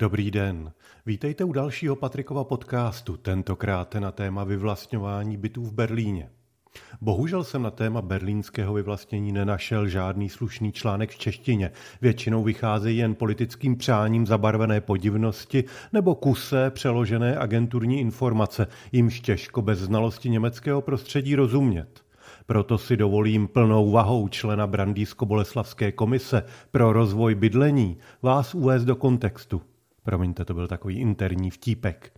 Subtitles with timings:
[0.00, 0.72] Dobrý den.
[1.06, 6.30] Vítejte u dalšího Patrikova podcastu, tentokrát na téma vyvlastňování bytů v Berlíně.
[7.00, 11.70] Bohužel jsem na téma berlínského vyvlastnění nenašel žádný slušný článek v češtině.
[12.00, 19.78] Většinou vycházejí jen politickým přáním zabarvené podivnosti nebo kuse přeložené agenturní informace, jimž těžko bez
[19.78, 22.04] znalosti německého prostředí rozumět.
[22.46, 29.62] Proto si dovolím plnou vahou člena Brandýsko-Boleslavské komise pro rozvoj bydlení vás uvést do kontextu.
[30.10, 32.12] Promiňte, to byl takový interní vtípek.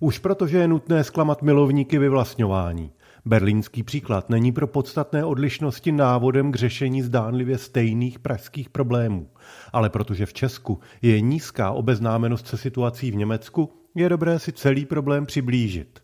[0.00, 2.90] Už protože je nutné zklamat milovníky vyvlastňování.
[3.24, 9.30] Berlínský příklad není pro podstatné odlišnosti návodem k řešení zdánlivě stejných pražských problémů,
[9.72, 14.86] ale protože v Česku je nízká obeznámenost se situací v Německu, je dobré si celý
[14.86, 16.00] problém přiblížit.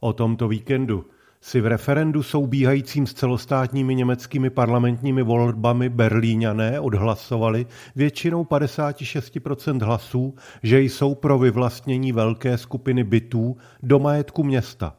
[0.00, 1.04] O tomto víkendu
[1.40, 10.80] si v referendu soubíhajícím s celostátními německými parlamentními volbami Berlíňané odhlasovali většinou 56% hlasů, že
[10.80, 14.96] jsou pro vyvlastnění velké skupiny bytů do majetku města.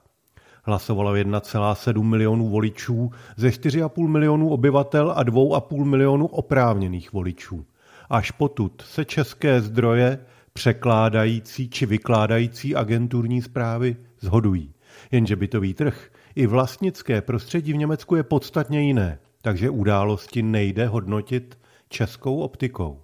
[0.64, 7.66] Hlasovalo 1,7 milionů voličů ze 4,5 milionů obyvatel a 2,5 milionů oprávněných voličů.
[8.10, 10.20] Až potud se české zdroje
[10.54, 14.74] překládající či vykládající agenturní zprávy zhodují.
[15.12, 21.60] Jenže bytový trh i vlastnické prostředí v Německu je podstatně jiné, takže události nejde hodnotit
[21.90, 23.02] českou optikou.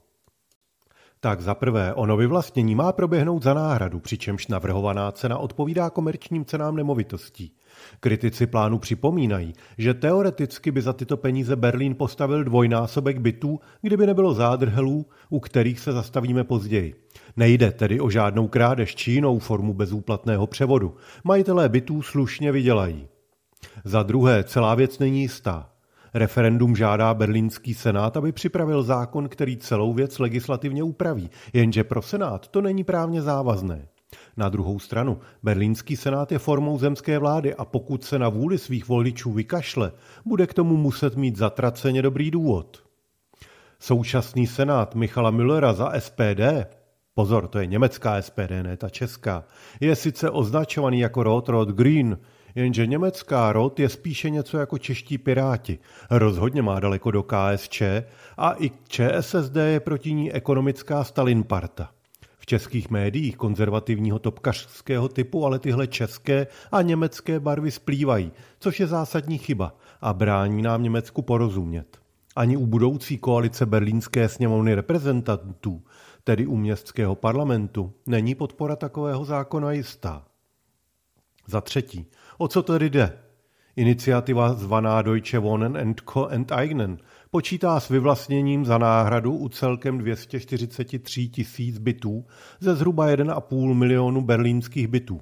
[1.19, 6.75] Tak za prvé, ono vyvlastnění má proběhnout za náhradu, přičemž navrhovaná cena odpovídá komerčním cenám
[6.75, 7.51] nemovitostí.
[7.99, 14.33] Kritici plánu připomínají, že teoreticky by za tyto peníze Berlín postavil dvojnásobek bytů, kdyby nebylo
[14.33, 16.95] zádrhelů, u kterých se zastavíme později.
[17.37, 20.95] Nejde tedy o žádnou krádež či jinou formu bezúplatného převodu.
[21.23, 23.07] Majitelé bytů slušně vydělají.
[23.83, 25.69] Za druhé, celá věc není jistá.
[26.13, 32.47] Referendum žádá berlínský senát, aby připravil zákon, který celou věc legislativně upraví, jenže pro senát
[32.47, 33.87] to není právně závazné.
[34.37, 38.87] Na druhou stranu, berlínský senát je formou zemské vlády a pokud se na vůli svých
[38.87, 39.91] voličů vykašle,
[40.25, 42.83] bude k tomu muset mít zatraceně dobrý důvod.
[43.79, 46.41] Současný senát Michala Müllera za SPD,
[47.13, 49.43] pozor, to je německá SPD, ne ta česká,
[49.79, 52.17] je sice označovaný jako Rot Rot Green,
[52.55, 55.79] jenže německá rod je spíše něco jako čeští piráti.
[56.09, 57.81] Rozhodně má daleko do KSČ
[58.37, 61.89] a i ČSSD je proti ní ekonomická Stalinparta.
[62.37, 68.87] V českých médiích konzervativního topkařského typu ale tyhle české a německé barvy splývají, což je
[68.87, 71.97] zásadní chyba a brání nám Německu porozumět.
[72.35, 75.83] Ani u budoucí koalice berlínské sněmovny reprezentantů,
[76.23, 80.25] tedy u městského parlamentu, není podpora takového zákona jistá.
[81.47, 82.05] Za třetí,
[82.37, 83.17] o co tedy jde?
[83.75, 86.27] Iniciativa zvaná Deutsche Wohnen and Co.
[86.27, 86.97] Enteignen
[87.31, 92.25] počítá s vyvlastněním za náhradu u celkem 243 tisíc bytů
[92.59, 95.21] ze zhruba 1,5 milionu berlínských bytů.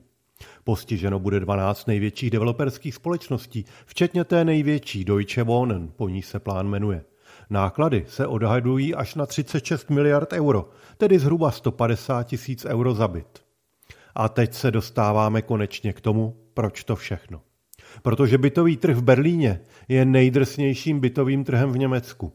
[0.63, 6.67] Postiženo bude 12 největších developerských společností, včetně té největší Deutsche Wohnen, po ní se plán
[6.67, 7.03] jmenuje.
[7.49, 13.43] Náklady se odhadují až na 36 miliard euro, tedy zhruba 150 tisíc euro za byt.
[14.15, 17.41] A teď se dostáváme konečně k tomu, proč to všechno.
[18.01, 22.33] Protože bytový trh v Berlíně je nejdrsnějším bytovým trhem v Německu.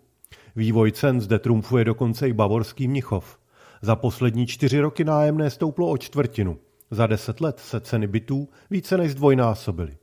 [0.56, 3.38] Vývoj cen zde trumfuje dokonce i bavorský Mnichov.
[3.82, 6.58] Za poslední čtyři roky nájemné stouplo o čtvrtinu.
[6.90, 9.96] Za deset let se ceny bytů více než zdvojnásobily.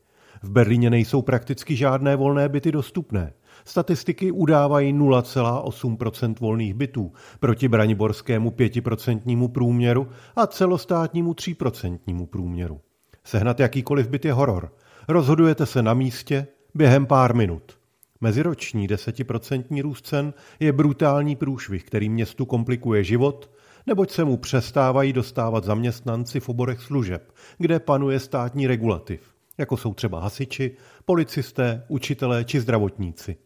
[0.45, 3.33] V Berlíně nejsou prakticky žádné volné byty dostupné.
[3.65, 12.81] Statistiky udávají 0,8% volných bytů proti braniborskému 5% průměru a celostátnímu 3% průměru.
[13.23, 14.73] Sehnat jakýkoliv byt je horor.
[15.07, 17.77] Rozhodujete se na místě během pár minut.
[18.21, 23.51] Meziroční desetiprocentní růst cen je brutální průšvih, který městu komplikuje život,
[23.87, 29.93] neboť se mu přestávají dostávat zaměstnanci v oborech služeb, kde panuje státní regulativ, jako jsou
[29.93, 33.37] třeba hasiči, policisté, učitelé či zdravotníci.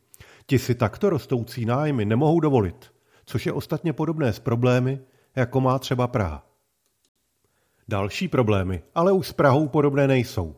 [0.45, 2.91] Ti si takto rostoucí nájmy nemohou dovolit,
[3.25, 4.99] což je ostatně podobné s problémy,
[5.35, 6.45] jako má třeba Praha.
[7.87, 10.55] Další problémy ale už s Prahou podobné nejsou.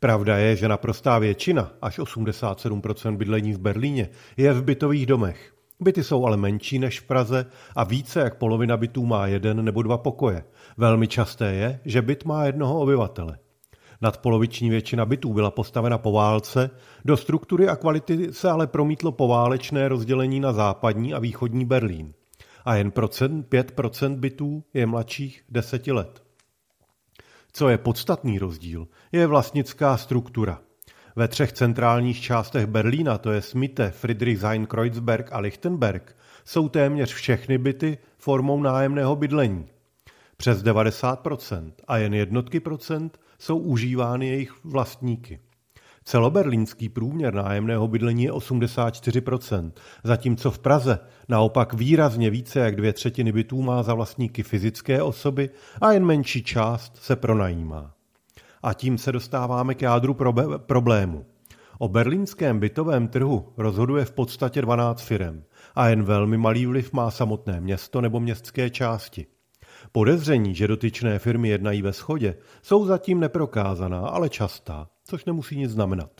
[0.00, 5.54] Pravda je, že naprostá většina, až 87% bydlení v Berlíně, je v bytových domech.
[5.80, 7.46] Byty jsou ale menší než v Praze
[7.76, 10.44] a více jak polovina bytů má jeden nebo dva pokoje.
[10.76, 13.38] Velmi časté je, že byt má jednoho obyvatele.
[14.04, 16.70] Nadpoloviční většina bytů byla postavena po válce,
[17.04, 22.14] do struktury a kvality se ale promítlo poválečné rozdělení na západní a východní Berlín.
[22.64, 26.22] A jen procent, 5% bytů je mladších deseti let.
[27.52, 30.60] Co je podstatný rozdíl, je vlastnická struktura.
[31.16, 37.58] Ve třech centrálních částech Berlína, to je Mitte, Friedrichshain, Kreuzberg a Lichtenberg, jsou téměř všechny
[37.58, 39.66] byty formou nájemného bydlení.
[40.36, 45.40] přes 90% a jen jednotky procent jsou užívány jejich vlastníky.
[46.04, 49.72] Celoberlínský průměr nájemného bydlení je 84%,
[50.04, 50.98] zatímco v Praze
[51.28, 55.50] naopak výrazně více jak dvě třetiny bytů má za vlastníky fyzické osoby
[55.80, 57.94] a jen menší část se pronajímá.
[58.62, 60.16] A tím se dostáváme k jádru
[60.56, 61.26] problému.
[61.78, 65.42] O berlínském bytovém trhu rozhoduje v podstatě 12 firm
[65.74, 69.26] a jen velmi malý vliv má samotné město nebo městské části.
[69.96, 75.70] Podezření, že dotyčné firmy jednají ve schodě, jsou zatím neprokázaná, ale častá, což nemusí nic
[75.70, 76.10] znamenat.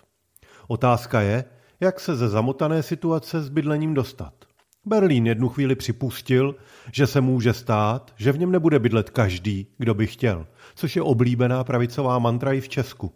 [0.68, 1.44] Otázka je,
[1.80, 4.34] jak se ze zamotané situace s bydlením dostat.
[4.84, 6.54] Berlín jednu chvíli připustil,
[6.92, 11.02] že se může stát, že v něm nebude bydlet každý, kdo by chtěl, což je
[11.02, 13.12] oblíbená pravicová mantra i v Česku.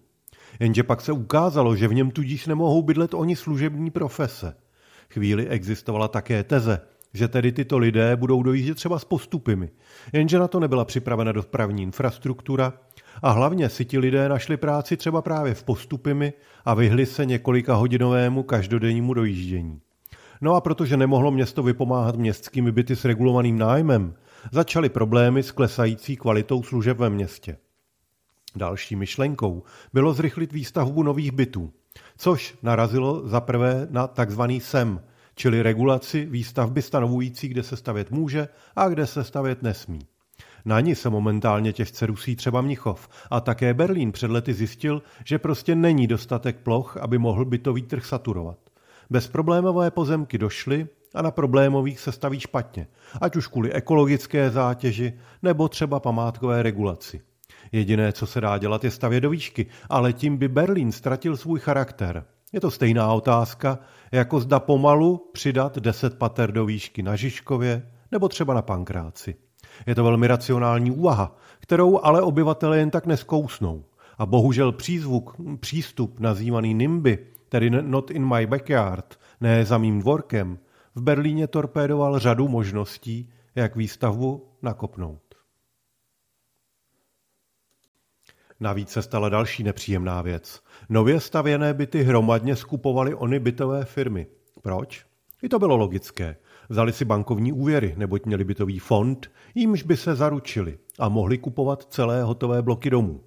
[0.60, 4.56] Jenže pak se ukázalo, že v něm tudíž nemohou bydlet oni služební profese.
[5.10, 6.80] Chvíli existovala také teze,
[7.14, 9.70] že tedy tyto lidé budou dojíždět třeba s postupymi,
[10.12, 12.72] jenže na to nebyla připravena dopravní infrastruktura
[13.22, 16.32] a hlavně si ti lidé našli práci třeba právě v postupymi
[16.64, 19.80] a vyhli se několika hodinovému každodennímu dojíždění.
[20.40, 24.14] No a protože nemohlo město vypomáhat městskými byty s regulovaným nájmem,
[24.52, 27.56] začaly problémy s klesající kvalitou služeb ve městě.
[28.56, 29.62] Další myšlenkou
[29.92, 31.72] bylo zrychlit výstavbu nových bytů,
[32.16, 34.42] což narazilo zaprvé na tzv.
[34.58, 35.00] SEM,
[35.38, 39.98] čili regulaci výstavby stanovující, kde se stavět může a kde se stavět nesmí.
[40.64, 45.38] Na ní se momentálně těžce rusí třeba Mnichov a také Berlín před lety zjistil, že
[45.38, 48.58] prostě není dostatek ploch, aby mohl bytový trh saturovat.
[49.10, 52.86] Bezproblémové pozemky došly a na problémových se staví špatně,
[53.20, 55.12] ať už kvůli ekologické zátěži
[55.42, 57.20] nebo třeba památkové regulaci.
[57.72, 61.60] Jediné, co se dá dělat, je stavět do výšky, ale tím by Berlín ztratil svůj
[61.60, 62.24] charakter.
[62.52, 63.78] Je to stejná otázka,
[64.12, 69.36] jako zda pomalu přidat deset pater do výšky na Žižkově nebo třeba na Pankráci.
[69.86, 73.84] Je to velmi racionální úvaha, kterou ale obyvatele jen tak neskousnou.
[74.18, 80.58] A bohužel přízvuk, přístup nazývaný NIMBY, tedy Not in my backyard, ne za mým dvorkem,
[80.94, 85.34] v Berlíně torpédoval řadu možností, jak výstavbu nakopnout.
[88.60, 90.62] Navíc se stala další nepříjemná věc.
[90.90, 94.26] Nově stavěné byty hromadně skupovaly ony bytové firmy.
[94.62, 95.04] Proč?
[95.42, 96.36] I to bylo logické.
[96.68, 101.84] Vzali si bankovní úvěry, neboť měli bytový fond, jímž by se zaručili a mohli kupovat
[101.84, 103.20] celé hotové bloky domů.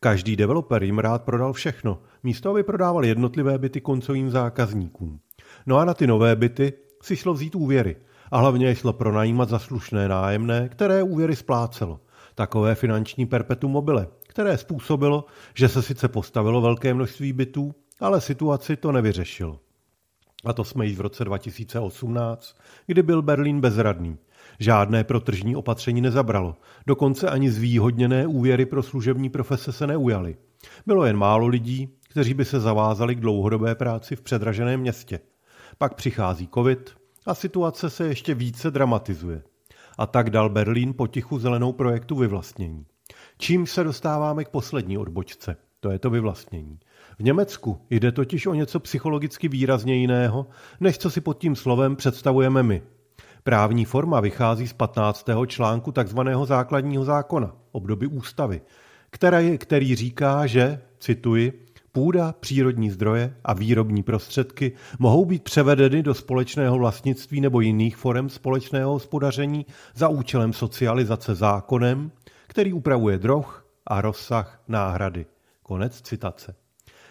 [0.00, 5.20] Každý developer jim rád prodal všechno, místo aby prodával jednotlivé byty koncovým zákazníkům.
[5.66, 6.72] No a na ty nové byty
[7.02, 7.96] si šlo vzít úvěry
[8.30, 12.00] a hlavně šlo pronajímat za slušné nájemné, které úvěry splácelo.
[12.34, 15.24] Takové finanční perpetuum mobile, které způsobilo,
[15.54, 19.60] že se sice postavilo velké množství bytů, ale situaci to nevyřešilo.
[20.44, 22.56] A to jsme již v roce 2018,
[22.86, 24.16] kdy byl Berlín bezradný.
[24.58, 26.56] Žádné protržní opatření nezabralo.
[26.86, 30.36] Dokonce ani zvýhodněné úvěry pro služební profese se neujaly.
[30.86, 35.20] Bylo jen málo lidí, kteří by se zavázali k dlouhodobé práci v předraženém městě.
[35.78, 36.94] Pak přichází covid
[37.26, 39.42] a situace se ještě více dramatizuje.
[39.98, 42.86] A tak dal Berlín potichu zelenou projektu vyvlastnění.
[43.42, 46.78] Čím se dostáváme k poslední odbočce, to je to vyvlastnění.
[47.18, 50.46] V Německu jde totiž o něco psychologicky výrazně jiného,
[50.80, 52.82] než co si pod tím slovem představujeme my.
[53.44, 55.26] Právní forma vychází z 15.
[55.46, 56.18] článku tzv.
[56.44, 58.60] základního zákona, obdoby ústavy,
[59.10, 66.14] který, který říká, že, cituji, půda, přírodní zdroje a výrobní prostředky mohou být převedeny do
[66.14, 72.10] společného vlastnictví nebo jiných forem společného hospodaření za účelem socializace zákonem,
[72.52, 75.26] který upravuje droh a rozsah náhrady.
[75.62, 76.54] Konec citace.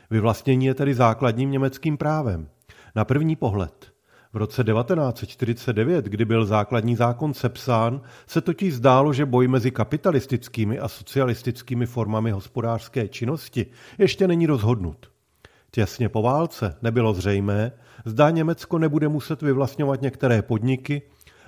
[0.10, 2.50] Vyvlastnění je tedy základním německým právem.
[2.96, 3.92] Na první pohled.
[4.34, 10.80] V roce 1949, kdy byl základní zákon sepsán, se totiž zdálo, že boj mezi kapitalistickými
[10.80, 13.66] a socialistickými formami hospodářské činnosti
[13.98, 15.12] ještě není rozhodnut.
[15.72, 17.72] Těsně po válce nebylo zřejmé,
[18.06, 21.02] zda Německo nebude muset vyvlastňovat některé podniky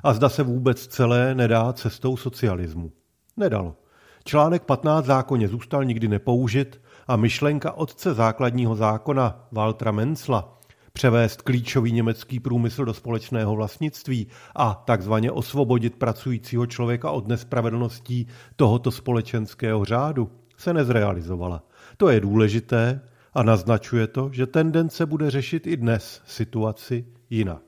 [0.03, 2.91] a zda se vůbec celé nedá cestou socialismu.
[3.37, 3.75] Nedalo.
[4.25, 10.59] Článek 15 zákoně zůstal nikdy nepoužit a myšlenka otce základního zákona Waltra Menzla
[10.93, 18.91] převést klíčový německý průmysl do společného vlastnictví a takzvaně osvobodit pracujícího člověka od nespravedlností tohoto
[18.91, 21.63] společenského řádu se nezrealizovala.
[21.97, 23.01] To je důležité
[23.33, 27.63] a naznačuje to, že tendence bude řešit i dnes situaci jinak.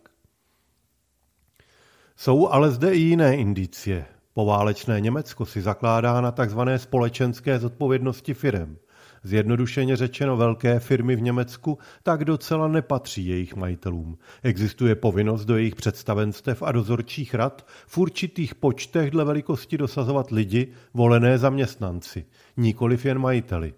[2.15, 4.05] Jsou ale zde i jiné indicie.
[4.37, 6.59] Poválečné Německo si zakládá na tzv.
[6.77, 8.77] společenské zodpovědnosti firem.
[9.23, 14.17] Zjednodušeně řečeno velké firmy v Německu tak docela nepatří jejich majitelům.
[14.43, 20.67] Existuje povinnost do jejich představenstev a dozorčích rad v určitých počtech dle velikosti dosazovat lidi,
[20.93, 22.25] volené zaměstnanci,
[22.57, 23.73] nikoliv jen majiteli.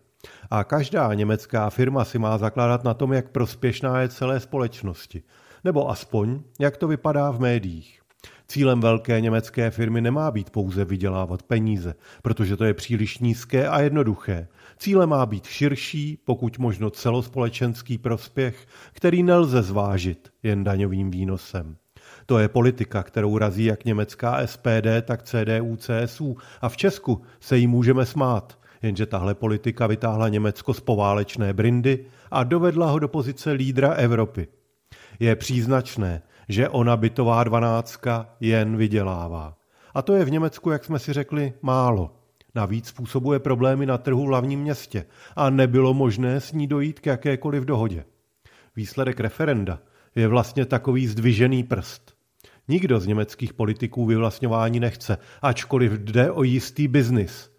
[0.49, 5.23] A každá německá firma si má zakládat na tom, jak prospěšná je celé společnosti.
[5.63, 7.96] Nebo aspoň, jak to vypadá v médiích.
[8.47, 13.79] Cílem velké německé firmy nemá být pouze vydělávat peníze, protože to je příliš nízké a
[13.79, 14.47] jednoduché.
[14.77, 21.77] Cílem má být širší, pokud možno celospolečenský prospěch, který nelze zvážit jen daňovým výnosem.
[22.25, 27.57] To je politika, kterou razí jak německá SPD, tak CDU, CSU a v Česku se
[27.57, 33.07] jí můžeme smát, jenže tahle politika vytáhla Německo z poválečné brindy a dovedla ho do
[33.07, 34.47] pozice lídra Evropy.
[35.19, 39.57] Je příznačné, že ona bytová dvanáctka jen vydělává.
[39.93, 42.15] A to je v Německu, jak jsme si řekli, málo.
[42.55, 47.05] Navíc způsobuje problémy na trhu v hlavním městě a nebylo možné s ní dojít k
[47.05, 48.05] jakékoliv dohodě.
[48.75, 49.79] Výsledek referenda
[50.15, 52.13] je vlastně takový zdvižený prst.
[52.67, 57.51] Nikdo z německých politiků vyvlastňování nechce, ačkoliv jde o jistý biznis.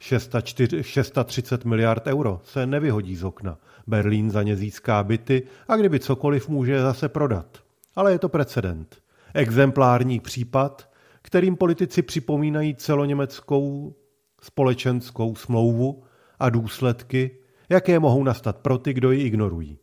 [0.00, 3.58] 630 miliard euro se nevyhodí z okna.
[3.86, 7.63] Berlín za ně získá byty a kdyby cokoliv může zase prodat.
[7.96, 9.02] Ale je to precedent.
[9.34, 10.90] Exemplární případ,
[11.22, 13.94] kterým politici připomínají celoněmeckou
[14.42, 16.04] společenskou smlouvu
[16.38, 19.78] a důsledky, jaké mohou nastat pro ty, kdo ji ignorují.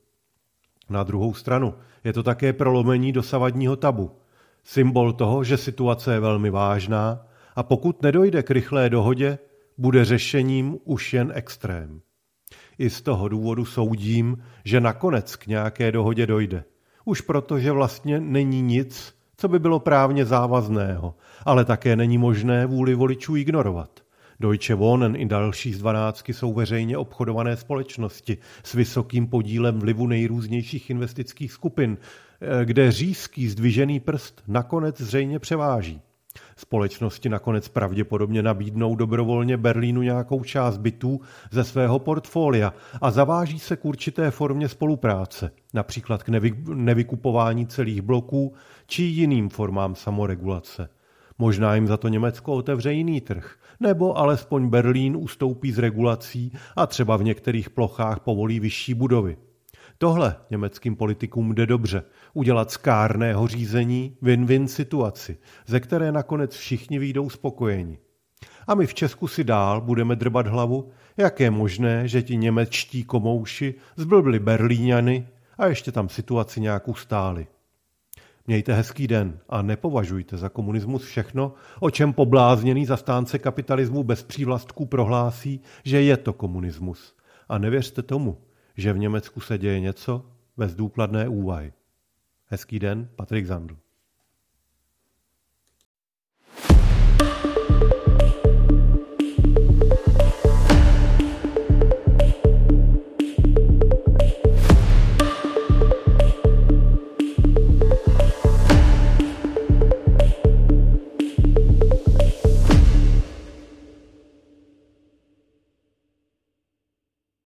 [0.90, 4.12] Na druhou stranu je to také prolomení dosavadního tabu.
[4.64, 9.40] Symbol toho, že situace je velmi vážná a pokud nedojde k rychlé dohodě,
[9.78, 12.02] bude řešením už jen extrém.
[12.78, 16.64] I z toho důvodu soudím, že nakonec k nějaké dohodě dojde.
[17.06, 21.16] Už proto, že vlastně není nic, co by bylo právně závazného,
[21.46, 23.90] ale také není možné vůli voličů ignorovat.
[24.40, 30.90] Deutsche Wohnen i další z dvanáctky jsou veřejně obchodované společnosti s vysokým podílem vlivu nejrůznějších
[30.90, 31.98] investických skupin,
[32.42, 36.02] eh, kde řízký zdvižený prst nakonec zřejmě převáží.
[36.56, 43.76] Společnosti nakonec pravděpodobně nabídnou dobrovolně Berlínu nějakou část bytů ze svého portfolia a zaváží se
[43.76, 48.54] k určité formě spolupráce, například k nevy, nevykupování celých bloků
[48.86, 50.90] či jiným formám samoregulace.
[51.38, 56.88] Možná jim za to Německo otevře jiný trh, nebo alespoň Berlín ustoupí z regulací a
[56.88, 59.38] třeba v některých plochách povolí vyšší budovy.
[60.02, 62.04] Tohle německým politikům jde dobře.
[62.34, 67.98] Udělat z kárného řízení win-win situaci, ze které nakonec všichni výjdou spokojeni.
[68.68, 73.04] A my v Česku si dál budeme drbat hlavu, jak je možné, že ti němečtí
[73.04, 75.28] komouši zblbli Berlíňany
[75.58, 77.48] a ještě tam situaci nějakou stáli.
[78.48, 84.86] Mějte hezký den a nepovažujte za komunismus všechno, o čem poblázněný zastánce kapitalismu bez přívlastků
[84.86, 87.16] prohlásí, že je to komunismus.
[87.50, 88.38] A nevěřte tomu,
[88.78, 91.74] že v Německu se děje něco bez důkladné úvahy.
[92.46, 93.78] Hezký den, Patrik Zandl.